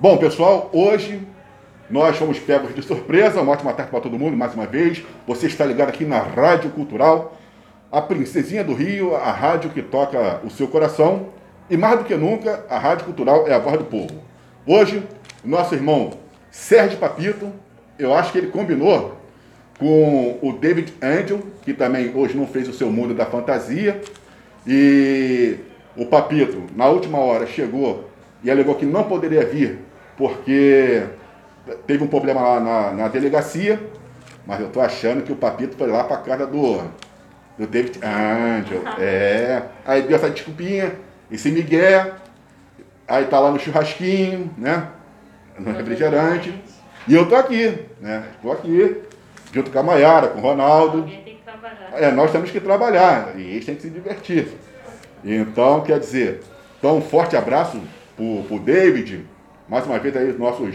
Bom, 0.00 0.16
pessoal, 0.16 0.70
hoje 0.72 1.20
nós 1.90 2.16
fomos 2.16 2.38
pegos 2.38 2.74
de 2.74 2.80
surpresa. 2.80 3.42
Uma 3.42 3.52
ótima 3.52 3.74
tarde 3.74 3.90
para 3.90 4.00
todo 4.00 4.18
mundo, 4.18 4.34
mais 4.34 4.54
uma 4.54 4.64
vez. 4.64 5.04
Você 5.26 5.46
está 5.46 5.66
ligado 5.66 5.90
aqui 5.90 6.06
na 6.06 6.18
Rádio 6.20 6.70
Cultural, 6.70 7.36
a 7.92 8.00
Princesinha 8.00 8.64
do 8.64 8.72
Rio, 8.72 9.14
a 9.14 9.30
rádio 9.30 9.68
que 9.68 9.82
toca 9.82 10.40
o 10.42 10.48
seu 10.48 10.68
coração. 10.68 11.26
E 11.68 11.76
mais 11.76 11.98
do 11.98 12.06
que 12.06 12.14
nunca, 12.14 12.64
a 12.70 12.78
Rádio 12.78 13.04
Cultural 13.04 13.46
é 13.46 13.52
a 13.52 13.58
voz 13.58 13.76
do 13.76 13.84
povo. 13.84 14.22
Hoje, 14.66 15.02
nosso 15.44 15.74
irmão 15.74 16.14
Sérgio 16.50 16.98
Papito, 16.98 17.52
eu 17.98 18.14
acho 18.14 18.32
que 18.32 18.38
ele 18.38 18.46
combinou 18.46 19.18
com 19.78 20.38
o 20.40 20.54
David 20.54 20.94
Angel, 21.02 21.40
que 21.60 21.74
também 21.74 22.10
hoje 22.14 22.34
não 22.38 22.46
fez 22.46 22.66
o 22.70 22.72
seu 22.72 22.90
mundo 22.90 23.12
da 23.12 23.26
fantasia. 23.26 24.00
E 24.66 25.56
o 25.94 26.06
Papito, 26.06 26.62
na 26.74 26.86
última 26.86 27.18
hora, 27.18 27.46
chegou 27.46 28.08
e 28.42 28.50
alegou 28.50 28.74
que 28.76 28.86
não 28.86 29.04
poderia 29.04 29.44
vir 29.44 29.89
porque 30.20 31.02
teve 31.86 32.04
um 32.04 32.06
problema 32.06 32.42
lá 32.42 32.60
na, 32.60 32.92
na 32.92 33.08
delegacia. 33.08 33.80
Mas 34.46 34.60
eu 34.60 34.68
tô 34.68 34.82
achando 34.82 35.22
que 35.22 35.32
o 35.32 35.36
Papito 35.36 35.76
foi 35.78 35.88
lá 35.88 36.04
para 36.04 36.18
casa 36.18 36.46
do, 36.46 36.82
do 37.56 37.66
David 37.66 37.98
Angel. 38.04 38.82
É. 38.98 39.62
Aí 39.86 40.02
deu 40.02 40.16
essa 40.16 40.28
desculpinha, 40.28 40.92
esse 41.32 41.50
Miguel. 41.50 42.16
Aí 43.08 43.24
tá 43.24 43.40
lá 43.40 43.50
no 43.50 43.58
churrasquinho, 43.58 44.50
né? 44.58 44.88
No 45.58 45.72
refrigerante. 45.72 46.54
E 47.08 47.14
eu 47.14 47.26
tô 47.26 47.34
aqui, 47.34 47.78
né? 47.98 48.24
Tô 48.42 48.52
aqui, 48.52 49.00
junto 49.54 49.70
com 49.70 49.78
a 49.78 49.82
Maiara, 49.82 50.28
com 50.28 50.38
o 50.38 50.42
Ronaldo. 50.42 50.98
Alguém 50.98 51.22
tem 51.22 51.36
que 51.36 51.42
trabalhar. 51.42 51.92
É, 51.94 52.12
nós 52.12 52.30
temos 52.30 52.50
que 52.50 52.60
trabalhar 52.60 53.38
e 53.38 53.42
eles 53.42 53.64
têm 53.64 53.74
que 53.74 53.82
se 53.82 53.90
divertir. 53.90 54.48
Então, 55.24 55.80
quer 55.80 55.98
dizer, 55.98 56.42
então 56.78 56.98
um 56.98 57.00
forte 57.00 57.36
abraço 57.36 57.80
pro, 58.16 58.42
pro 58.46 58.58
David. 58.58 59.24
Mais 59.70 59.86
uma 59.86 59.98
vez 60.00 60.16
aí 60.16 60.28
os 60.30 60.38
nossos 60.38 60.74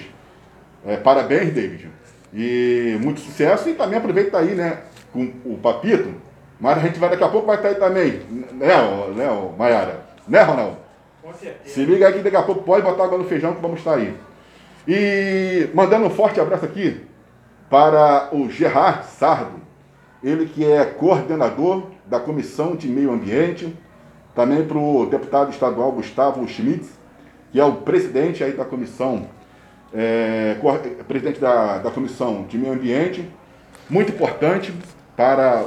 é, 0.86 0.96
parabéns, 0.96 1.54
David. 1.54 1.90
E 2.34 2.98
muito 3.02 3.20
sucesso. 3.20 3.68
E 3.70 3.74
também 3.74 3.98
aproveita 4.00 4.38
aí, 4.38 4.56
né, 4.56 4.80
com 5.12 5.32
o 5.46 5.58
Papito. 5.62 6.14
Mas 6.60 6.78
a 6.78 6.82
gente 6.82 6.98
vai 6.98 7.10
daqui 7.10 7.24
a 7.24 7.28
pouco 7.28 7.46
vai 7.46 7.58
estar 7.58 7.68
aí 7.68 7.76
também. 7.76 8.22
Né, 8.54 8.74
ô- 8.82 9.12
né, 9.12 9.28
Maiara? 9.58 10.06
Né, 10.26 10.42
Ronaldo? 10.42 10.78
Com 11.22 11.34
certeza. 11.34 11.74
Se 11.76 11.84
liga 11.84 12.08
aí 12.08 12.14
que 12.14 12.20
daqui 12.20 12.38
a 12.38 12.44
pouco 12.44 12.64
pode 12.64 12.84
botar 12.84 13.04
água 13.04 13.18
no 13.18 13.26
feijão 13.26 13.54
que 13.54 13.62
vamos 13.62 13.80
estar 13.80 13.96
aí. 13.96 14.16
E 14.88 15.70
mandando 15.74 16.06
um 16.06 16.10
forte 16.10 16.40
abraço 16.40 16.64
aqui 16.64 17.02
para 17.70 18.30
o 18.32 18.50
Gerard 18.50 19.06
Sardo, 19.08 19.60
ele 20.24 20.46
que 20.46 20.64
é 20.64 20.86
coordenador 20.86 21.88
da 22.06 22.20
Comissão 22.20 22.76
de 22.76 22.88
Meio 22.88 23.12
Ambiente, 23.12 23.76
também 24.36 24.64
para 24.64 24.78
o 24.78 25.06
deputado 25.08 25.52
estadual 25.52 25.92
Gustavo 25.92 26.48
Schmitz, 26.48 26.90
que 27.56 27.62
é 27.62 27.64
o 27.64 27.72
presidente 27.72 28.44
aí 28.44 28.52
da 28.52 28.66
comissão, 28.66 29.30
é, 29.94 30.58
presidente 31.08 31.40
da, 31.40 31.78
da 31.78 31.90
Comissão 31.90 32.44
de 32.50 32.58
Meio 32.58 32.74
Ambiente, 32.74 33.26
muito 33.90 34.12
importante 34.12 34.74
para 35.16 35.64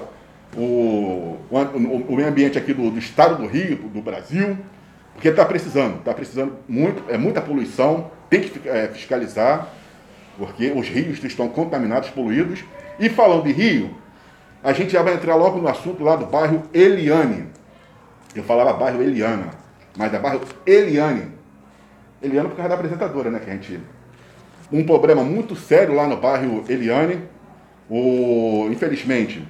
o, 0.54 1.38
o, 1.50 2.04
o 2.10 2.14
meio 2.14 2.28
ambiente 2.28 2.58
aqui 2.58 2.74
do, 2.74 2.90
do 2.90 2.98
estado 2.98 3.36
do 3.36 3.46
Rio, 3.46 3.78
do 3.88 4.02
Brasil, 4.02 4.58
porque 5.14 5.28
está 5.28 5.46
precisando, 5.46 6.00
está 6.00 6.12
precisando 6.12 6.58
muito, 6.68 7.02
é 7.10 7.16
muita 7.16 7.40
poluição, 7.40 8.10
tem 8.28 8.42
que 8.42 8.68
é, 8.68 8.88
fiscalizar, 8.88 9.68
porque 10.36 10.70
os 10.76 10.86
rios 10.86 11.24
estão 11.24 11.48
contaminados, 11.48 12.10
poluídos. 12.10 12.62
E 13.00 13.08
falando 13.08 13.44
de 13.44 13.52
rio, 13.52 13.96
a 14.62 14.74
gente 14.74 14.92
já 14.92 15.00
vai 15.00 15.14
entrar 15.14 15.36
logo 15.36 15.58
no 15.58 15.66
assunto 15.68 16.04
lá 16.04 16.16
do 16.16 16.26
bairro 16.26 16.64
Eliane. 16.74 17.46
Eu 18.34 18.42
falava 18.42 18.74
bairro 18.74 19.00
Eliana, 19.00 19.52
mas 19.96 20.12
é 20.12 20.18
bairro 20.18 20.42
Eliane. 20.66 21.37
Eliane 22.22 22.48
por 22.48 22.56
causa 22.56 22.68
da 22.68 22.74
apresentadora, 22.74 23.30
né? 23.30 23.40
Que 23.40 23.50
a 23.50 23.52
gente. 23.54 23.80
Um 24.70 24.84
problema 24.84 25.22
muito 25.22 25.56
sério 25.56 25.94
lá 25.94 26.06
no 26.06 26.16
bairro 26.16 26.64
Eliane. 26.68 27.22
O, 27.88 28.68
infelizmente, 28.70 29.46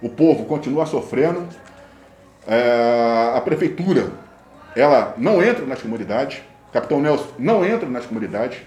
o 0.00 0.08
povo 0.08 0.44
continua 0.44 0.86
sofrendo. 0.86 1.46
É, 2.46 3.32
a 3.34 3.40
prefeitura, 3.40 4.10
ela 4.76 5.14
não 5.18 5.42
entra 5.42 5.66
nas 5.66 5.80
comunidades. 5.82 6.42
Capitão 6.72 7.00
Nelson 7.00 7.28
não 7.38 7.64
entra 7.64 7.88
nas 7.88 8.06
comunidades. 8.06 8.58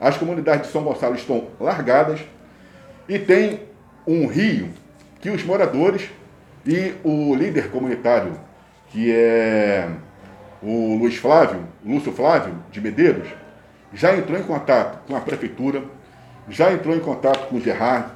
As 0.00 0.16
comunidades 0.16 0.66
de 0.66 0.72
São 0.72 0.82
Gonçalo 0.82 1.14
estão 1.14 1.48
largadas. 1.60 2.20
E 3.08 3.18
tem 3.18 3.60
um 4.06 4.26
rio 4.26 4.70
que 5.20 5.30
os 5.30 5.42
moradores 5.44 6.10
e 6.66 6.94
o 7.02 7.34
líder 7.34 7.70
comunitário, 7.70 8.32
que 8.88 9.12
é 9.12 9.88
o 10.64 10.96
Luiz 10.96 11.16
Flávio, 11.16 11.60
Lúcio 11.84 12.10
Flávio 12.10 12.54
de 12.72 12.80
Medeiros, 12.80 13.28
já 13.92 14.16
entrou 14.16 14.38
em 14.38 14.42
contato 14.42 15.06
com 15.06 15.14
a 15.14 15.20
prefeitura, 15.20 15.82
já 16.48 16.72
entrou 16.72 16.96
em 16.96 17.00
contato 17.00 17.48
com 17.48 17.56
o 17.56 17.60
Gerard, 17.60 18.06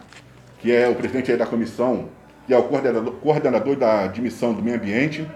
que 0.58 0.74
é 0.74 0.88
o 0.88 0.94
presidente 0.94 1.36
da 1.36 1.46
comissão, 1.46 2.08
que 2.46 2.54
é 2.54 2.58
o 2.58 2.62
coordenador, 2.62 3.12
coordenador 3.16 3.76
da 3.76 4.04
admissão 4.04 4.54
do 4.54 4.62
meio 4.62 4.76
ambiente. 4.76 5.28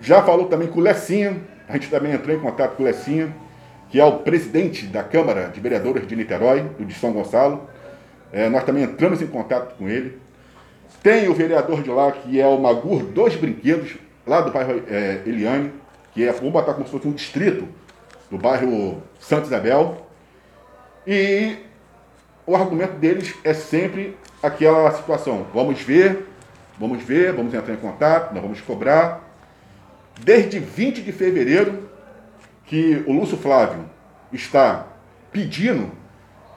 Já 0.00 0.22
falou 0.22 0.46
também 0.46 0.68
com 0.68 0.78
o 0.78 0.82
Lecinha, 0.82 1.36
a 1.68 1.72
gente 1.72 1.90
também 1.90 2.12
entrou 2.12 2.34
em 2.34 2.38
contato 2.38 2.76
com 2.76 2.84
o 2.84 2.86
Lecinha, 2.86 3.34
que 3.90 3.98
é 3.98 4.04
o 4.04 4.18
presidente 4.18 4.86
da 4.86 5.02
Câmara 5.02 5.48
de 5.48 5.60
Vereadores 5.60 6.06
de 6.06 6.14
Niterói, 6.14 6.62
do 6.78 6.84
de 6.84 6.94
São 6.94 7.12
Gonçalo. 7.12 7.68
É, 8.32 8.48
nós 8.48 8.62
também 8.62 8.84
entramos 8.84 9.20
em 9.20 9.26
contato 9.26 9.76
com 9.76 9.88
ele. 9.88 10.16
Tem 11.02 11.28
o 11.28 11.34
vereador 11.34 11.82
de 11.82 11.90
lá, 11.90 12.12
que 12.12 12.40
é 12.40 12.46
o 12.46 12.58
Magur 12.58 13.02
dos 13.02 13.34
Brinquedos, 13.34 13.96
lá 14.26 14.40
do 14.40 14.52
bairro 14.52 14.82
é, 14.88 15.22
Eliane, 15.26 15.72
que 16.18 16.26
é, 16.26 16.32
vamos 16.32 16.50
botar 16.50 16.74
como 16.74 16.84
se 16.84 16.90
fosse 16.90 17.06
um 17.06 17.12
distrito 17.12 17.68
do 18.28 18.36
bairro 18.36 19.00
Santa 19.20 19.46
Isabel. 19.46 20.04
E 21.06 21.58
o 22.44 22.56
argumento 22.56 22.94
deles 22.94 23.36
é 23.44 23.54
sempre 23.54 24.16
aquela 24.42 24.90
situação: 24.90 25.46
vamos 25.54 25.80
ver, 25.80 26.26
vamos 26.76 27.00
ver, 27.04 27.32
vamos 27.32 27.54
entrar 27.54 27.72
em 27.72 27.76
contato, 27.76 28.34
nós 28.34 28.42
vamos 28.42 28.60
cobrar. 28.60 29.28
Desde 30.20 30.58
20 30.58 31.02
de 31.02 31.12
fevereiro, 31.12 31.88
que 32.66 33.04
o 33.06 33.12
Lúcio 33.12 33.38
Flávio 33.38 33.88
está 34.32 34.88
pedindo 35.30 35.92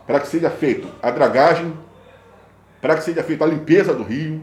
para 0.07 0.19
que 0.19 0.27
seja 0.27 0.50
feita 0.50 0.88
a 1.03 1.11
dragagem, 1.11 1.71
para 2.81 2.95
que 2.95 3.03
seja 3.03 3.21
feita 3.21 3.44
a 3.44 3.47
limpeza 3.47 3.94
do 3.94 4.01
rio, 4.01 4.41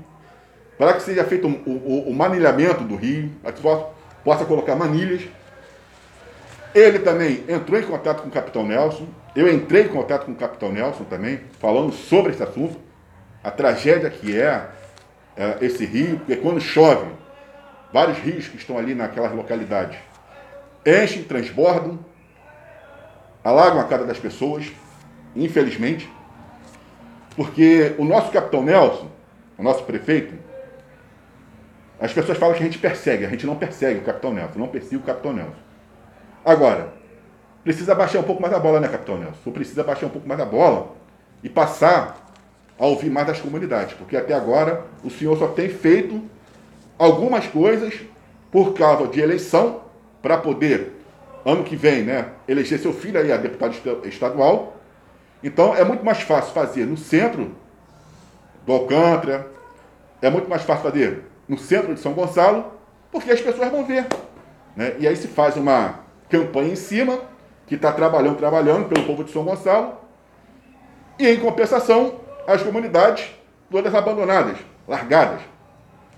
para 0.79 0.93
que 0.93 1.03
seja 1.03 1.25
feito 1.25 1.49
o, 1.49 1.71
o, 1.71 2.09
o 2.09 2.15
manilhamento 2.15 2.85
do 2.85 2.95
rio, 2.95 3.33
para 3.43 3.51
que 3.51 3.61
possa, 4.29 4.45
colocar 4.45 4.77
manilhas. 4.77 5.23
Ele 6.75 6.99
também 6.99 7.45
entrou 7.49 7.81
em 7.81 7.83
contato 7.83 8.21
com 8.21 8.29
o 8.29 8.31
Capitão 8.31 8.63
Nelson, 8.67 9.09
eu 9.35 9.51
entrei 9.51 9.85
em 9.85 9.89
contato 9.89 10.27
com 10.27 10.33
o 10.33 10.37
Capitão 10.37 10.71
Nelson 10.71 11.05
também, 11.05 11.41
falando 11.59 11.93
sobre 11.93 12.33
esse 12.33 12.43
assunto, 12.43 12.79
a 13.43 13.51
tragédia 13.51 14.11
que 14.11 14.39
é, 14.39 14.67
é 15.35 15.57
esse 15.63 15.87
rio, 15.87 16.19
porque 16.19 16.37
quando 16.37 16.61
chove, 16.61 17.07
vários 17.91 18.19
rios 18.19 18.49
que 18.49 18.59
estão 18.59 18.77
ali 18.77 18.95
naquelas 18.95 19.33
localidades 19.33 19.97
enchem, 20.85 21.23
transbordam, 21.23 21.99
alagam 23.43 23.81
a 23.81 23.85
casa 23.85 24.05
das 24.05 24.19
pessoas, 24.19 24.71
infelizmente, 25.35 26.07
porque 27.35 27.95
o 27.97 28.05
nosso 28.05 28.31
capitão 28.31 28.63
Nelson, 28.63 29.09
o 29.57 29.63
nosso 29.63 29.85
prefeito, 29.85 30.35
as 32.01 32.13
pessoas 32.13 32.39
falam 32.39 32.55
que 32.55 32.63
a 32.63 32.67
gente 32.67 32.79
persegue, 32.79 33.25
a 33.25 33.29
gente 33.29 33.47
não 33.47 33.57
persegue 33.57 33.99
o 34.01 34.03
capitão 34.03 34.33
Nelson, 34.33 34.59
não 34.59 34.69
persegue 34.69 34.97
o 34.97 35.01
capitão 35.01 35.33
Nelson. 35.33 35.53
Agora, 36.45 36.93
precisa 37.65 37.95
baixar 37.95 38.21
um 38.21 38.23
pouco 38.23 38.41
mais 38.41 38.55
a 38.55 38.59
bola, 38.59 38.81
né, 38.81 38.89
capitão 38.89 39.19
Nelson? 39.19 39.51
Precisa 39.51 39.83
baixar 39.83 40.07
um 40.07 40.11
pouco 40.11 40.29
mais 40.29 40.41
a 40.41 40.45
bola 40.45 40.95
e 41.43 41.49
passar 41.49 42.33
a 42.79 42.87
ouvir 42.87 43.11
mais 43.11 43.27
das 43.27 43.41
comunidades, 43.41 43.95
porque 43.95 44.17
até 44.17 44.35
agora 44.35 44.85
o 45.03 45.11
senhor 45.11 45.37
só 45.37 45.49
tem 45.49 45.69
feito 45.69 46.23
algumas 46.97 47.47
coisas 47.47 47.95
por 48.51 48.75
causa 48.75 49.09
de 49.09 49.21
eleição 49.21 49.83
para 50.23 50.37
poder, 50.39 50.93
ano 51.45 51.65
que 51.65 51.75
vem, 51.77 52.03
né, 52.03 52.29
eleger 52.47 52.79
seu 52.79 52.93
filho 52.93 53.21
aí 53.21 53.33
a 53.33 53.37
deputado 53.37 53.73
esta- 53.73 54.09
estadual. 54.09 54.77
Então 55.43 55.75
é 55.75 55.85
muito 55.85 56.05
mais 56.05 56.21
fácil 56.21 56.53
fazer 56.53 56.87
no 56.87 56.97
centro 56.97 57.53
do 58.65 58.73
Alcântara, 58.73 59.47
é 60.23 60.31
muito 60.31 60.49
mais 60.49 60.63
fácil 60.63 60.83
fazer 60.85 61.23
no 61.49 61.59
centro 61.59 61.95
de 61.95 62.01
São 62.01 62.13
Gonçalo, 62.13 62.73
porque 63.11 63.31
as 63.31 63.41
pessoas 63.41 63.71
vão 63.71 63.85
ver. 63.85 64.07
Né? 64.77 64.95
E 64.99 65.09
aí 65.09 65.17
se 65.17 65.29
faz 65.29 65.57
uma 65.57 66.01
campanha 66.29 66.73
em 66.73 66.77
cima, 66.77 67.19
que 67.67 67.75
está 67.75 67.93
trabalhando, 67.93 68.37
trabalhando 68.37 68.89
pelo 68.89 69.07
povo 69.07 69.25
de 69.25 69.31
São 69.31 69.45
Gonçalo, 69.45 69.95
e 71.19 71.29
em 71.29 71.41
compensação, 71.41 72.21
as 72.47 72.63
comunidades 72.63 73.31
todas 73.71 73.95
abandonadas, 73.95 74.59
largadas. 74.87 75.41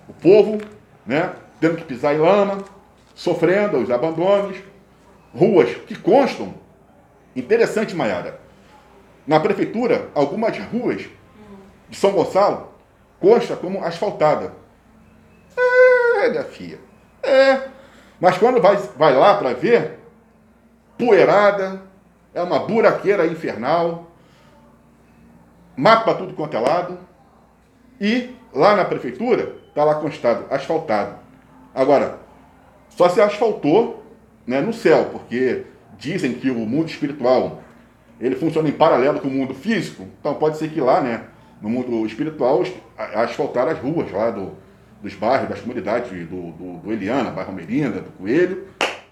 O 0.08 0.12
povo, 0.12 0.58
né, 1.06 1.32
tendo 1.60 1.76
que 1.76 1.84
pisar 1.84 2.14
em 2.14 2.18
lama, 2.18 2.58
sofrendo 3.14 3.78
os 3.78 3.90
abandonos, 3.90 4.56
ruas 5.34 5.74
que 5.86 5.94
constam. 5.96 6.54
Interessante, 7.34 7.94
Maiara. 7.94 8.40
Na 9.26 9.38
prefeitura, 9.38 10.08
algumas 10.14 10.58
ruas 10.58 11.08
de 11.88 11.96
São 11.96 12.12
Gonçalo 12.12 12.68
consta 13.20 13.56
como 13.56 13.84
asfaltada. 13.84 14.52
É, 16.20 16.28
minha 16.28 16.44
filha. 16.44 16.78
É. 17.22 17.62
Mas 18.20 18.36
quando 18.36 18.60
vai, 18.60 18.76
vai 18.76 19.16
lá 19.16 19.38
para 19.38 19.54
ver, 19.54 19.98
poeirada, 20.98 21.80
é 22.34 22.42
uma 22.42 22.58
buraqueira 22.58 23.26
infernal, 23.26 24.10
mapa 25.74 26.14
tudo 26.14 26.34
quanto 26.34 26.54
é 26.56 26.60
lado, 26.60 26.98
e 27.98 28.36
lá 28.52 28.76
na 28.76 28.84
prefeitura 28.84 29.56
está 29.68 29.82
lá 29.84 29.94
constado, 29.94 30.44
asfaltado. 30.50 31.16
Agora, 31.74 32.18
só 32.90 33.08
se 33.08 33.20
asfaltou 33.22 34.04
né, 34.46 34.60
no 34.60 34.74
céu, 34.74 35.06
porque 35.12 35.64
dizem 35.98 36.34
que 36.34 36.50
o 36.50 36.54
mundo 36.54 36.88
espiritual 36.88 37.62
ele 38.20 38.36
funciona 38.36 38.68
em 38.68 38.72
paralelo 38.72 39.20
com 39.20 39.28
o 39.28 39.30
mundo 39.30 39.54
físico, 39.54 40.06
então 40.20 40.34
pode 40.34 40.58
ser 40.58 40.68
que 40.68 40.80
lá, 40.80 41.00
né, 41.00 41.24
no 41.62 41.70
mundo 41.70 42.04
espiritual, 42.04 42.62
asfaltaram 43.14 43.70
as 43.70 43.78
ruas 43.78 44.10
lá 44.12 44.30
do, 44.30 44.52
dos 45.02 45.14
bairros, 45.14 45.48
das 45.48 45.60
comunidades 45.60 46.10
do, 46.28 46.52
do, 46.52 46.78
do 46.78 46.92
Eliana, 46.92 47.30
bairro 47.30 47.52
Merinda, 47.52 48.00
do 48.00 48.10
Coelho, 48.12 48.66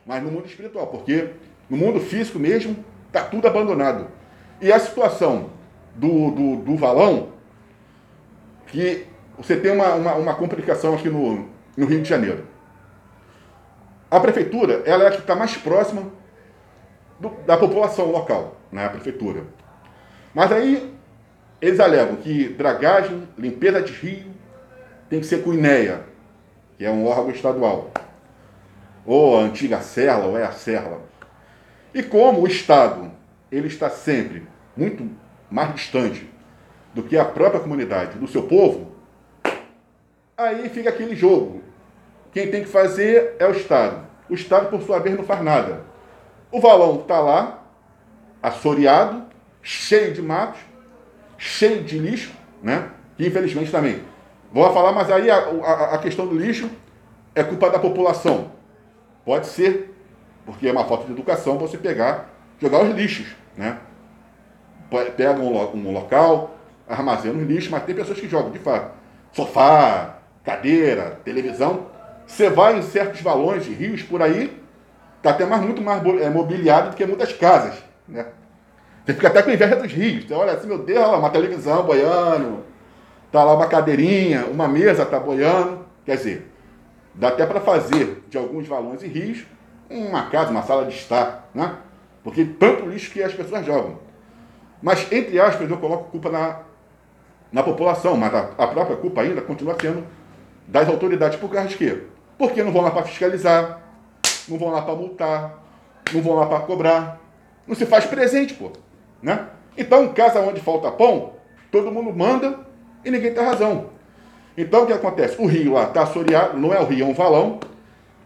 mas 0.04 0.22
no 0.22 0.30
mundo 0.30 0.46
espiritual, 0.46 0.86
porque 0.86 1.30
no 1.68 1.76
mundo 1.76 2.00
físico 2.00 2.38
mesmo 2.38 2.84
está 3.06 3.22
tudo 3.22 3.46
abandonado. 3.46 4.08
E 4.60 4.72
a 4.72 4.78
situação 4.78 5.50
do, 5.94 6.30
do, 6.30 6.56
do 6.56 6.76
valão, 6.76 7.30
que 8.66 9.06
você 9.36 9.56
tem 9.56 9.72
uma, 9.72 9.94
uma, 9.94 10.14
uma, 10.14 10.34
complicação 10.34 10.94
aqui 10.94 11.08
no, 11.08 11.48
no 11.76 11.86
Rio 11.86 12.02
de 12.02 12.08
Janeiro. 12.08 12.44
A 14.10 14.18
prefeitura 14.20 14.82
ela 14.84 15.04
é 15.04 15.08
a 15.08 15.10
que 15.10 15.18
está 15.18 15.34
mais 15.34 15.56
próxima 15.56 16.10
do, 17.20 17.30
da 17.46 17.56
população 17.56 18.10
local, 18.10 18.56
né, 18.72 18.86
a 18.86 18.90
prefeitura. 18.90 19.44
Mas 20.34 20.52
aí 20.52 20.94
eles 21.60 21.80
alegam 21.80 22.16
que 22.16 22.48
dragagem, 22.48 23.28
limpeza 23.36 23.82
de 23.82 23.92
rio, 23.92 24.37
tem 25.08 25.20
que 25.20 25.26
ser 25.26 25.42
com 25.42 25.54
INEA, 25.54 26.04
que 26.76 26.84
é 26.84 26.90
um 26.90 27.06
órgão 27.06 27.30
estadual. 27.30 27.90
Ou 29.04 29.38
a 29.38 29.42
antiga 29.42 29.80
Serla, 29.80 30.26
ou 30.26 30.38
é 30.38 30.44
a 30.44 30.52
Serla. 30.52 31.02
E 31.94 32.02
como 32.02 32.42
o 32.42 32.46
Estado 32.46 33.10
ele 33.50 33.66
está 33.66 33.88
sempre 33.88 34.46
muito 34.76 35.10
mais 35.50 35.74
distante 35.74 36.28
do 36.94 37.02
que 37.02 37.16
a 37.16 37.24
própria 37.24 37.60
comunidade, 37.60 38.18
do 38.18 38.28
seu 38.28 38.42
povo, 38.42 38.92
aí 40.36 40.68
fica 40.68 40.90
aquele 40.90 41.16
jogo. 41.16 41.62
Quem 42.32 42.50
tem 42.50 42.62
que 42.62 42.68
fazer 42.68 43.36
é 43.38 43.46
o 43.46 43.52
Estado. 43.52 44.06
O 44.28 44.34
Estado, 44.34 44.68
por 44.68 44.82
sua 44.82 44.98
vez, 44.98 45.16
não 45.16 45.24
faz 45.24 45.42
nada. 45.42 45.84
O 46.52 46.60
valão 46.60 47.00
está 47.00 47.20
lá, 47.20 47.62
assoreado, 48.42 49.24
cheio 49.62 50.12
de 50.12 50.22
matos, 50.22 50.60
cheio 51.36 51.82
de 51.82 51.98
lixo, 51.98 52.32
né? 52.62 52.90
Que 53.16 53.26
infelizmente 53.26 53.70
também. 53.70 54.02
Vou 54.52 54.72
falar, 54.72 54.92
mas 54.92 55.10
aí 55.10 55.30
a, 55.30 55.36
a, 55.36 55.94
a 55.94 55.98
questão 55.98 56.26
do 56.26 56.36
lixo 56.36 56.70
é 57.34 57.44
culpa 57.44 57.70
da 57.70 57.78
população. 57.78 58.50
Pode 59.24 59.46
ser, 59.46 59.94
porque 60.46 60.66
é 60.66 60.72
uma 60.72 60.84
falta 60.84 61.04
de 61.04 61.12
educação 61.12 61.58
você 61.58 61.76
pegar, 61.76 62.30
jogar 62.58 62.82
os 62.82 62.94
lixos, 62.94 63.26
né? 63.56 63.78
Pega 65.16 65.38
um, 65.38 65.76
um 65.76 65.92
local, 65.92 66.56
armazena 66.88 67.38
os 67.38 67.46
lixos, 67.46 67.70
mas 67.70 67.84
tem 67.84 67.94
pessoas 67.94 68.18
que 68.18 68.28
jogam, 68.28 68.50
de 68.50 68.58
fato. 68.58 68.96
Sofá, 69.32 70.18
cadeira, 70.42 71.20
televisão. 71.24 71.86
Você 72.26 72.48
vai 72.48 72.78
em 72.78 72.82
certos 72.82 73.20
valões 73.20 73.64
de 73.64 73.72
rios 73.72 74.02
por 74.02 74.22
aí, 74.22 74.62
tá 75.22 75.30
até 75.30 75.44
mais, 75.44 75.62
muito 75.62 75.82
mais 75.82 76.02
é, 76.20 76.30
mobiliado 76.30 76.90
do 76.90 76.96
que 76.96 77.04
muitas 77.04 77.32
casas, 77.32 77.74
né? 78.06 78.26
Você 79.04 79.14
fica 79.14 79.28
até 79.28 79.42
com 79.42 79.50
inveja 79.50 79.76
dos 79.76 79.92
rios. 79.92 80.24
Você 80.24 80.34
olha 80.34 80.52
assim, 80.52 80.66
meu 80.66 80.78
Deus, 80.78 80.98
olha 80.98 81.08
lá, 81.08 81.18
uma 81.18 81.30
televisão 81.30 81.82
boiando, 81.82 82.64
tá 83.30 83.44
lá 83.44 83.54
uma 83.54 83.66
cadeirinha, 83.66 84.46
uma 84.46 84.68
mesa 84.68 85.04
tá 85.04 85.18
boiando. 85.18 85.86
Quer 86.04 86.16
dizer, 86.16 86.52
dá 87.14 87.28
até 87.28 87.46
para 87.46 87.60
fazer 87.60 88.24
de 88.28 88.38
alguns 88.38 88.66
valões 88.66 89.02
e 89.02 89.06
rios 89.06 89.44
uma 89.90 90.26
casa, 90.26 90.50
uma 90.50 90.62
sala 90.62 90.84
de 90.84 90.94
estar, 90.94 91.48
né? 91.54 91.76
Porque 92.22 92.44
tanto 92.44 92.86
lixo 92.86 93.10
que 93.10 93.22
as 93.22 93.32
pessoas 93.32 93.64
jogam. 93.64 93.98
Mas, 94.82 95.10
entre 95.10 95.40
aspas, 95.40 95.68
eu 95.68 95.78
coloco 95.78 96.10
culpa 96.10 96.30
na, 96.30 96.60
na 97.50 97.62
população, 97.62 98.16
mas 98.16 98.32
a, 98.34 98.50
a 98.58 98.66
própria 98.66 98.96
culpa 98.96 99.22
ainda 99.22 99.40
continua 99.40 99.76
sendo 99.80 100.06
das 100.66 100.88
autoridades. 100.88 101.38
Por 101.38 101.50
causa 101.50 101.68
de 101.68 101.76
quê? 101.76 102.02
Porque 102.36 102.62
não 102.62 102.72
vão 102.72 102.82
lá 102.82 102.90
para 102.90 103.04
fiscalizar, 103.04 103.82
não 104.48 104.58
vão 104.58 104.70
lá 104.70 104.82
para 104.82 104.94
multar, 104.94 105.58
não 106.12 106.22
vão 106.22 106.34
lá 106.34 106.46
para 106.46 106.60
cobrar. 106.60 107.20
Não 107.66 107.74
se 107.74 107.86
faz 107.86 108.04
presente, 108.06 108.54
pô. 108.54 108.72
Né? 109.22 109.46
Então, 109.76 110.12
casa 110.12 110.40
onde 110.40 110.60
falta 110.60 110.90
pão, 110.90 111.32
todo 111.70 111.90
mundo 111.90 112.12
manda 112.16 112.67
e 113.04 113.10
ninguém 113.10 113.32
tem 113.32 113.44
razão. 113.44 113.90
Então, 114.56 114.82
o 114.82 114.86
que 114.86 114.92
acontece? 114.92 115.40
O 115.40 115.46
rio 115.46 115.74
lá 115.74 115.84
está 115.84 116.02
assoreado, 116.02 116.58
não 116.58 116.72
é 116.72 116.80
o 116.80 116.84
rio, 116.84 117.06
é 117.06 117.08
um 117.08 117.14
valão. 117.14 117.60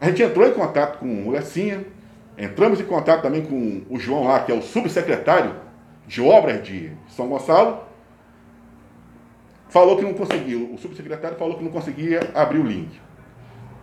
A 0.01 0.07
gente 0.07 0.23
entrou 0.23 0.49
em 0.49 0.53
contato 0.53 0.99
com 0.99 1.29
o 1.29 1.31
Lecinha, 1.31 1.85
entramos 2.39 2.81
em 2.81 2.85
contato 2.85 3.23
também 3.23 3.45
com 3.45 3.83
o 3.91 3.99
João 3.99 4.25
lá, 4.25 4.41
que 4.41 4.51
é 4.51 4.55
o 4.55 4.63
subsecretário 4.63 5.55
de 6.07 6.21
obras 6.23 6.63
de 6.63 6.91
São 7.09 7.29
Gonçalo. 7.29 7.81
Falou 9.69 9.97
que 9.97 10.03
não 10.03 10.15
conseguiu, 10.15 10.73
o 10.73 10.79
subsecretário 10.79 11.37
falou 11.37 11.57
que 11.57 11.65
não 11.65 11.71
conseguia 11.71 12.31
abrir 12.35 12.59
o 12.59 12.67
link. 12.67 13.01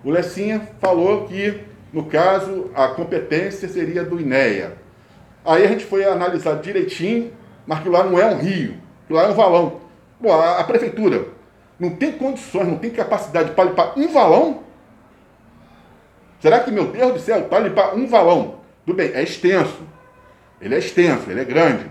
O 0.03 0.09
Lecinha 0.09 0.67
falou 0.79 1.25
que, 1.25 1.61
no 1.91 2.05
caso, 2.05 2.71
a 2.73 2.87
competência 2.89 3.67
seria 3.67 4.03
do 4.03 4.19
INEA. 4.19 4.77
Aí 5.43 5.63
a 5.63 5.67
gente 5.67 5.85
foi 5.85 6.03
analisar 6.03 6.55
direitinho, 6.55 7.31
mas 7.65 7.79
que 7.79 7.89
lá 7.89 8.03
não 8.03 8.19
é 8.19 8.25
um 8.25 8.37
rio, 8.37 8.75
lá 9.09 9.23
é 9.23 9.27
um 9.29 9.33
valão. 9.33 9.81
Pô, 10.21 10.33
a, 10.33 10.63
prefeitura 10.63 11.27
não 11.79 11.91
tem 11.91 12.11
condições, 12.11 12.67
não 12.67 12.77
tem 12.77 12.91
capacidade 12.91 13.51
para 13.51 13.65
limpar 13.65 13.97
um 13.97 14.07
valão? 14.09 14.63
Será 16.41 16.59
que, 16.59 16.71
meu 16.71 16.87
Deus 16.87 17.13
do 17.13 17.19
céu, 17.19 17.43
para 17.43 17.67
limpar 17.67 17.95
um 17.95 18.05
valão? 18.05 18.59
Tudo 18.85 18.97
bem, 18.97 19.11
é 19.13 19.23
extenso. 19.23 19.81
Ele 20.59 20.75
é 20.75 20.77
extenso, 20.77 21.29
ele 21.29 21.39
é 21.39 21.45
grande. 21.45 21.85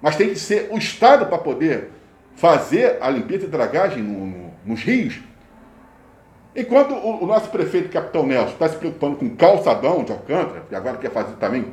Mas 0.00 0.16
tem 0.16 0.30
que 0.30 0.38
ser 0.38 0.68
o 0.70 0.78
Estado 0.78 1.26
para 1.26 1.38
poder 1.38 1.90
fazer 2.34 2.98
a 3.00 3.10
limpeza 3.10 3.44
e 3.44 3.48
dragagem 3.48 4.02
no, 4.02 4.26
no, 4.26 4.54
nos 4.64 4.82
rios. 4.82 5.20
Enquanto 6.54 6.94
o, 6.94 7.24
o 7.24 7.26
nosso 7.26 7.50
prefeito, 7.50 7.90
Capitão 7.90 8.26
Nelson, 8.26 8.52
está 8.52 8.68
se 8.68 8.76
preocupando 8.76 9.16
com 9.16 9.36
calçadão 9.36 10.04
de 10.04 10.12
Alcântara, 10.12 10.64
e 10.70 10.74
agora 10.74 10.96
quer 10.96 11.10
fazer 11.10 11.34
também 11.36 11.66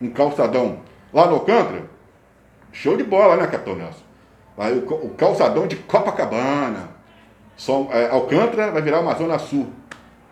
um 0.00 0.08
calçadão 0.10 0.80
lá 1.12 1.26
no 1.26 1.34
Alcântara, 1.34 1.84
show 2.72 2.96
de 2.96 3.04
bola, 3.04 3.36
né, 3.36 3.46
Capitão 3.46 3.76
Nelson? 3.76 4.11
Aí 4.56 4.78
o, 4.78 4.94
o 5.06 5.10
calçadão 5.10 5.66
de 5.66 5.76
Copacabana, 5.76 6.90
São, 7.56 7.88
é, 7.90 8.10
Alcântara 8.10 8.70
vai 8.70 8.82
virar 8.82 9.00
uma 9.00 9.14
zona 9.14 9.38
sul. 9.38 9.68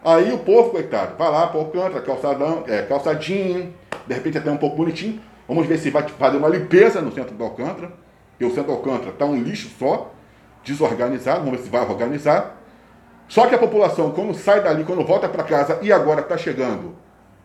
Aí 0.04 0.32
o 0.32 0.38
povo, 0.38 0.70
coitado, 0.70 1.16
vai 1.16 1.30
lá 1.30 1.46
para 1.46 1.60
Alcântara, 1.60 2.00
calçadão, 2.02 2.64
é, 2.66 2.82
calçadinho, 2.82 3.74
de 4.06 4.14
repente 4.14 4.38
até 4.38 4.50
um 4.50 4.56
pouco 4.56 4.76
bonitinho. 4.76 5.20
Vamos 5.46 5.66
ver 5.66 5.78
se 5.78 5.90
vai 5.90 6.06
fazer 6.06 6.36
uma 6.36 6.48
limpeza 6.48 7.00
no 7.00 7.12
centro 7.12 7.34
do 7.34 7.44
Alcântara, 7.44 7.92
porque 8.30 8.44
o 8.44 8.50
centro 8.50 8.66
do 8.66 8.72
Alcântara 8.72 9.10
está 9.10 9.24
um 9.24 9.36
lixo 9.42 9.70
só, 9.78 10.12
desorganizado, 10.64 11.40
vamos 11.40 11.58
ver 11.58 11.64
se 11.64 11.70
vai 11.70 11.82
organizar. 11.82 12.56
Só 13.28 13.46
que 13.46 13.54
a 13.54 13.58
população, 13.58 14.10
quando 14.10 14.34
sai 14.34 14.62
dali, 14.62 14.84
quando 14.84 15.04
volta 15.04 15.28
para 15.28 15.44
casa, 15.44 15.78
e 15.82 15.92
agora 15.92 16.20
está 16.20 16.36
chegando 16.36 16.94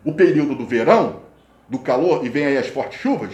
o 0.04 0.12
período 0.12 0.54
do 0.54 0.66
verão, 0.66 1.20
do 1.68 1.78
calor, 1.78 2.24
e 2.24 2.28
vem 2.28 2.46
aí 2.46 2.58
as 2.58 2.68
fortes 2.68 3.00
chuvas, 3.00 3.32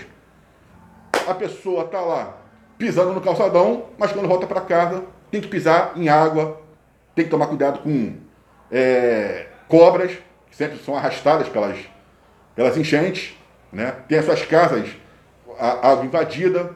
a 1.27 1.35
pessoa 1.35 1.85
está 1.85 2.01
lá 2.01 2.42
pisando 2.83 3.13
no 3.13 3.21
calçadão, 3.21 3.85
mas 3.97 4.11
quando 4.11 4.27
volta 4.27 4.45
para 4.45 4.61
casa 4.61 5.05
tem 5.31 5.41
que 5.41 5.47
pisar 5.47 5.93
em 5.95 6.09
água, 6.09 6.61
tem 7.15 7.25
que 7.25 7.31
tomar 7.31 7.47
cuidado 7.47 7.79
com 7.79 8.17
é, 8.73 9.47
cobras, 9.69 10.19
que 10.51 10.57
sempre 10.57 10.79
são 10.79 10.97
arrastadas 10.97 11.49
pelas, 11.49 11.79
pelas 12.57 12.77
enchentes, 12.77 13.39
né? 13.73 13.95
tem 14.09 14.19
as 14.19 14.25
suas 14.25 14.45
casas, 14.45 14.91
a, 15.61 15.93
água 15.93 16.05
invadida. 16.05 16.75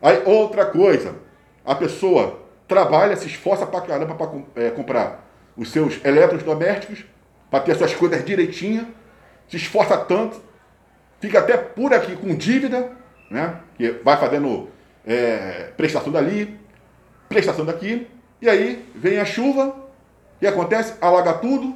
Aí 0.00 0.22
outra 0.24 0.64
coisa, 0.64 1.14
a 1.62 1.74
pessoa 1.74 2.40
trabalha, 2.66 3.14
se 3.14 3.26
esforça 3.26 3.66
para 3.66 3.82
caramba 3.82 4.14
para 4.14 4.30
é, 4.56 4.70
comprar 4.70 5.28
os 5.58 5.70
seus 5.70 6.02
eletrodomésticos, 6.02 7.04
para 7.50 7.60
ter 7.60 7.76
suas 7.76 7.94
coisas 7.94 8.24
direitinho, 8.24 8.94
se 9.46 9.58
esforça 9.58 9.94
tanto, 9.98 10.40
fica 11.20 11.40
até 11.40 11.58
por 11.58 11.92
aqui 11.92 12.16
com 12.16 12.34
dívida, 12.34 12.92
né? 13.30 13.60
que 13.76 13.90
vai 14.02 14.16
fazendo 14.16 14.72
é, 15.06 15.70
prestação 15.76 16.12
dali, 16.12 16.58
prestação 17.28 17.64
daqui, 17.64 18.06
e 18.40 18.48
aí 18.48 18.84
vem 18.94 19.18
a 19.18 19.24
chuva, 19.24 19.84
que 20.44 20.48
acontece? 20.48 20.94
Alaga 21.00 21.32
tudo, 21.34 21.74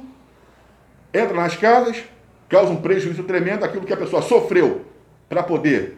entra 1.11 1.33
nas 1.33 1.55
casas, 1.55 2.03
causa 2.47 2.71
um 2.71 2.75
prejuízo 2.75 3.23
tremendo, 3.23 3.65
aquilo 3.65 3.85
que 3.85 3.93
a 3.93 3.97
pessoa 3.97 4.21
sofreu 4.21 4.85
para 5.27 5.41
poder 5.41 5.97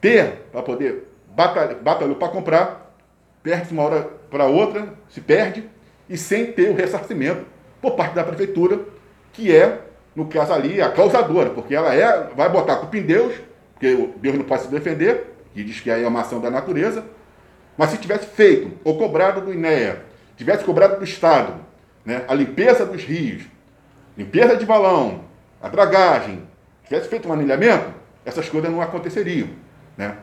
ter, 0.00 0.46
para 0.50 0.62
poder 0.62 1.08
batalhar 1.28 1.76
para 2.16 2.28
comprar, 2.28 2.94
perde 3.40 3.72
uma 3.72 3.84
hora 3.84 4.02
para 4.30 4.46
outra, 4.46 4.94
se 5.08 5.20
perde, 5.20 5.68
e 6.08 6.16
sem 6.16 6.52
ter 6.52 6.70
o 6.70 6.74
ressarcimento 6.74 7.46
por 7.80 7.92
parte 7.92 8.14
da 8.14 8.24
prefeitura, 8.24 8.80
que 9.32 9.54
é, 9.54 9.80
no 10.14 10.26
caso 10.26 10.52
ali, 10.52 10.82
a 10.82 10.90
causadora, 10.90 11.50
porque 11.50 11.74
ela 11.74 11.94
é, 11.94 12.30
vai 12.34 12.48
botar 12.48 12.76
culpa 12.76 12.96
em 12.96 13.02
Deus, 13.02 13.34
porque 13.74 14.10
Deus 14.16 14.36
não 14.36 14.44
pode 14.44 14.62
se 14.62 14.68
defender, 14.68 15.31
que 15.52 15.62
diz 15.62 15.80
que 15.80 15.90
aí 15.90 16.04
é 16.04 16.08
uma 16.08 16.20
ação 16.20 16.40
da 16.40 16.50
natureza, 16.50 17.04
mas 17.76 17.90
se 17.90 17.98
tivesse 17.98 18.26
feito 18.26 18.72
ou 18.84 18.98
cobrado 18.98 19.40
do 19.40 19.52
INEA, 19.52 20.04
tivesse 20.36 20.64
cobrado 20.64 20.98
do 20.98 21.04
Estado, 21.04 21.54
né, 22.04 22.24
a 22.28 22.34
limpeza 22.34 22.84
dos 22.84 23.02
rios, 23.02 23.44
limpeza 24.16 24.56
de 24.56 24.66
balão, 24.66 25.24
a 25.60 25.68
dragagem, 25.68 26.42
tivesse 26.84 27.08
feito 27.08 27.28
um 27.28 27.32
anilhamento, 27.32 27.92
essas 28.24 28.48
coisas 28.48 28.70
não 28.70 28.82
aconteceriam. 28.82 29.48
Né? 29.96 30.16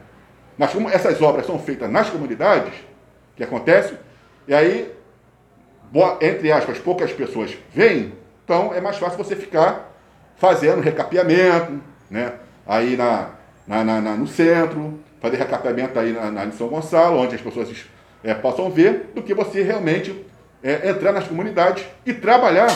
Mas 0.58 0.72
como 0.72 0.90
essas 0.90 1.22
obras 1.22 1.46
são 1.46 1.58
feitas 1.60 1.90
nas 1.90 2.10
comunidades, 2.10 2.74
que 3.36 3.44
acontece, 3.44 3.96
e 4.48 4.54
aí, 4.54 4.94
entre 6.22 6.52
aspas, 6.52 6.78
poucas 6.80 7.12
pessoas 7.14 7.58
vêm, 7.74 8.14
então 8.44 8.74
é 8.74 8.82
mais 8.82 8.98
fácil 8.98 9.18
você 9.18 9.36
ficar 9.36 9.90
fazendo 10.38 10.82
recapeamento, 10.82 11.80
né? 12.10 12.34
aí 12.68 12.98
na, 12.98 13.30
na, 13.66 13.84
na, 13.84 14.16
no 14.16 14.28
centro, 14.28 15.00
fazer 15.20 15.38
recapeamento 15.38 15.98
aí 16.00 16.12
na, 16.12 16.32
na, 16.32 16.52
São 16.52 16.68
Gonçalo, 16.68 17.18
onde 17.18 17.36
as 17.36 17.42
pessoas 17.42 17.70
é, 18.24 18.34
possam 18.34 18.70
ver, 18.70 19.12
do 19.14 19.22
que 19.22 19.34
você 19.34 19.62
realmente 19.62 20.26
é, 20.64 20.90
entrar 20.90 21.12
nas 21.12 21.28
comunidades 21.28 21.86
e 22.06 22.14
trabalhar 22.14 22.70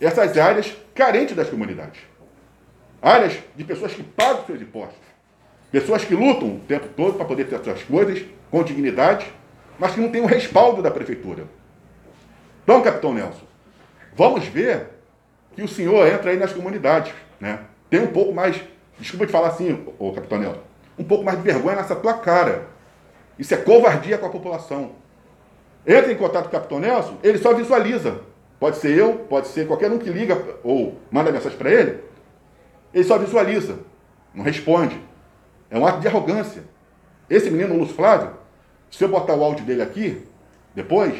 essas 0.00 0.36
áreas 0.36 0.76
carentes 0.94 1.36
das 1.36 1.48
comunidades. 1.48 2.00
Áreas 3.00 3.38
de 3.54 3.64
pessoas 3.64 3.92
que 3.92 4.02
pagam 4.02 4.46
seus 4.46 4.60
impostos. 4.60 5.04
Pessoas 5.70 6.04
que 6.04 6.14
lutam 6.14 6.56
o 6.56 6.60
tempo 6.60 6.88
todo 6.96 7.14
para 7.14 7.24
poder 7.24 7.46
ter 7.46 7.62
suas 7.62 7.82
coisas 7.82 8.24
com 8.50 8.62
dignidade, 8.62 9.26
mas 9.78 9.92
que 9.92 10.00
não 10.00 10.08
têm 10.08 10.22
o 10.22 10.26
respaldo 10.26 10.80
da 10.80 10.90
prefeitura. 10.90 11.44
Então, 12.62 12.80
capitão 12.80 13.12
Nelson, 13.12 13.42
vamos 14.14 14.46
ver 14.46 14.86
que 15.54 15.62
o 15.62 15.68
senhor 15.68 16.06
entra 16.06 16.30
aí 16.30 16.38
nas 16.38 16.52
comunidades, 16.52 17.12
né? 17.40 17.60
Tem 17.90 18.00
um 18.00 18.06
pouco 18.06 18.32
mais, 18.32 18.60
desculpa 18.98 19.26
te 19.26 19.32
falar 19.32 19.48
assim, 19.48 19.84
ô 19.98 20.12
capitão 20.12 20.38
Nelson, 20.38 20.62
um 20.98 21.04
pouco 21.04 21.24
mais 21.24 21.38
de 21.38 21.44
vergonha 21.44 21.76
nessa 21.76 21.96
tua 21.96 22.14
cara. 22.14 22.66
Isso 23.38 23.52
é 23.54 23.56
covardia 23.56 24.18
com 24.18 24.26
a 24.26 24.30
população. 24.30 24.92
Entra 25.86 26.12
em 26.12 26.16
contato 26.16 26.44
com 26.44 26.48
o 26.48 26.52
capitão 26.52 26.80
Nelson, 26.80 27.18
ele 27.22 27.38
só 27.38 27.52
visualiza. 27.52 28.20
Pode 28.58 28.76
ser 28.76 28.96
eu, 28.96 29.14
pode 29.28 29.48
ser 29.48 29.66
qualquer 29.66 29.90
um 29.90 29.98
que 29.98 30.08
liga 30.08 30.40
ou 30.62 30.98
manda 31.10 31.32
mensagem 31.32 31.58
para 31.58 31.70
ele. 31.70 32.00
Ele 32.92 33.04
só 33.04 33.18
visualiza, 33.18 33.78
não 34.32 34.44
responde. 34.44 34.98
É 35.70 35.78
um 35.78 35.84
ato 35.84 36.00
de 36.00 36.08
arrogância. 36.08 36.62
Esse 37.28 37.50
menino, 37.50 37.76
Lúcio 37.76 37.94
Flávio, 37.94 38.30
se 38.90 39.02
eu 39.02 39.08
botar 39.08 39.34
o 39.34 39.42
áudio 39.42 39.64
dele 39.66 39.82
aqui, 39.82 40.26
depois, 40.74 41.14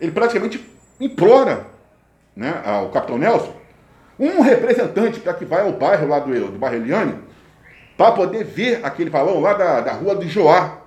ele 0.00 0.12
praticamente 0.12 0.68
implora 0.98 1.66
né, 2.34 2.60
ao 2.64 2.90
capitão 2.90 3.16
Nelson 3.16 3.60
um 4.18 4.42
representante 4.42 5.18
para 5.18 5.32
que 5.32 5.46
vá 5.46 5.62
ao 5.62 5.72
bairro 5.72 6.06
lá 6.06 6.18
do, 6.18 6.30
do 6.30 6.58
bairro 6.58 6.76
Eliane, 6.76 7.14
para 8.00 8.12
poder 8.12 8.44
ver 8.44 8.80
aquele 8.82 9.10
valão 9.10 9.42
lá 9.42 9.52
da, 9.52 9.80
da 9.82 9.92
rua 9.92 10.16
de 10.16 10.26
Joá. 10.26 10.78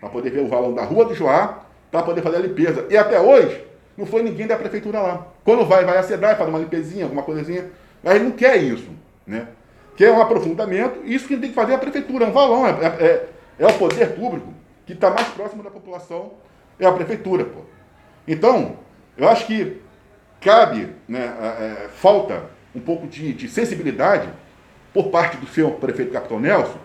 Para 0.00 0.08
poder 0.08 0.30
ver 0.30 0.40
o 0.40 0.48
valão 0.48 0.74
da 0.74 0.82
rua 0.82 1.04
de 1.04 1.14
Joá, 1.14 1.60
para 1.88 2.02
poder 2.02 2.20
fazer 2.20 2.38
a 2.38 2.40
limpeza. 2.40 2.84
E 2.90 2.96
até 2.96 3.20
hoje, 3.20 3.64
não 3.96 4.04
foi 4.04 4.24
ninguém 4.24 4.48
da 4.48 4.56
prefeitura 4.56 4.98
lá. 4.98 5.28
Quando 5.44 5.64
vai, 5.64 5.84
vai 5.84 5.96
a 5.98 6.02
SEDAI, 6.02 6.34
faz 6.34 6.48
uma 6.48 6.58
limpezinha, 6.58 7.04
alguma 7.04 7.22
coisinha. 7.22 7.70
Mas 8.02 8.16
ele 8.16 8.24
não 8.24 8.32
quer 8.32 8.56
isso, 8.56 8.90
né? 9.24 9.46
Quer 9.94 10.10
um 10.10 10.20
aprofundamento, 10.20 11.02
isso 11.04 11.28
que 11.28 11.36
tem 11.36 11.50
que 11.50 11.54
fazer 11.54 11.72
é 11.72 11.74
a 11.76 11.78
prefeitura, 11.78 12.24
é 12.24 12.28
um 12.28 12.32
valão, 12.32 12.66
é, 12.66 12.70
é, 12.70 13.28
é 13.60 13.66
o 13.68 13.74
poder 13.74 14.12
público 14.16 14.52
que 14.84 14.94
está 14.94 15.10
mais 15.10 15.28
próximo 15.28 15.62
da 15.62 15.70
população, 15.70 16.32
é 16.76 16.84
a 16.84 16.90
prefeitura, 16.90 17.44
pô. 17.44 17.60
Então, 18.26 18.78
eu 19.16 19.28
acho 19.28 19.46
que 19.46 19.80
cabe, 20.40 20.88
né, 21.06 21.20
é, 21.84 21.88
falta 21.88 22.46
um 22.74 22.80
pouco 22.80 23.06
de, 23.06 23.32
de 23.32 23.48
sensibilidade 23.48 24.28
por 24.92 25.08
parte 25.08 25.36
do 25.36 25.46
seu 25.46 25.70
prefeito 25.72 26.12
Capitão 26.12 26.40
Nelson 26.40 26.78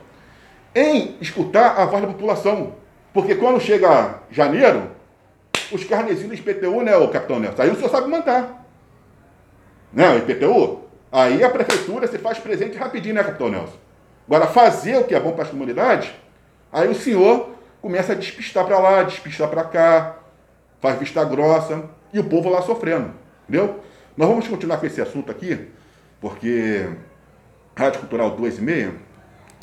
em 0.73 1.17
escutar 1.19 1.79
a 1.79 1.85
voz 1.85 2.01
da 2.03 2.07
população. 2.07 2.75
Porque 3.13 3.35
quando 3.35 3.59
chega 3.59 4.19
janeiro, 4.29 4.91
os 5.71 5.83
carnezinhos 5.83 6.39
do 6.39 6.49
IPTU, 6.49 6.83
né, 6.83 6.95
o 6.95 7.07
capitão 7.07 7.39
Nelson? 7.39 7.61
Aí 7.61 7.71
o 7.71 7.75
senhor 7.75 7.89
sabe 7.89 8.07
mandar. 8.07 8.65
Né, 9.91 10.09
o 10.09 10.17
IPTU? 10.19 10.81
Aí 11.11 11.43
a 11.43 11.49
prefeitura 11.49 12.05
se 12.07 12.17
faz 12.19 12.37
presente 12.37 12.77
rapidinho, 12.77 13.15
né, 13.15 13.23
capitão 13.23 13.49
Nelson? 13.49 13.77
Agora, 14.27 14.45
fazer 14.45 14.97
o 14.97 15.05
que 15.05 15.15
é 15.15 15.19
bom 15.19 15.31
para 15.31 15.43
as 15.43 15.49
comunidades, 15.49 16.11
aí 16.71 16.87
o 16.89 16.95
senhor 16.95 17.49
começa 17.81 18.11
a 18.11 18.15
despistar 18.15 18.65
para 18.65 18.77
lá, 18.77 19.03
despistar 19.03 19.47
para 19.47 19.63
cá, 19.63 20.17
faz 20.81 20.99
vista 20.99 21.23
grossa, 21.23 21.85
e 22.13 22.19
o 22.19 22.23
povo 22.25 22.49
lá 22.49 22.61
sofrendo, 22.61 23.13
entendeu? 23.47 23.79
Nós 24.15 24.27
vamos 24.27 24.47
continuar 24.47 24.77
com 24.77 24.85
esse 24.85 25.01
assunto 25.01 25.31
aqui, 25.31 25.69
porque 26.19 26.87
Rádio 27.77 27.99
Cultural 27.99 28.31
2 28.31 28.57
e 28.57 28.61
meia, 28.61 28.93